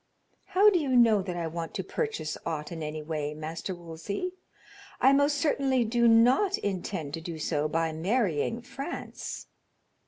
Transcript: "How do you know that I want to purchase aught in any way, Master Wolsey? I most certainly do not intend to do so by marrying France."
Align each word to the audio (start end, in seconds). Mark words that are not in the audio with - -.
"How 0.45 0.71
do 0.71 0.79
you 0.79 0.95
know 0.95 1.21
that 1.21 1.37
I 1.37 1.45
want 1.45 1.75
to 1.75 1.83
purchase 1.83 2.35
aught 2.43 2.71
in 2.71 2.81
any 2.81 3.03
way, 3.03 3.35
Master 3.35 3.75
Wolsey? 3.75 4.31
I 4.99 5.13
most 5.13 5.37
certainly 5.37 5.85
do 5.85 6.07
not 6.07 6.57
intend 6.57 7.13
to 7.13 7.21
do 7.21 7.37
so 7.37 7.67
by 7.67 7.91
marrying 7.91 8.63
France." 8.63 9.45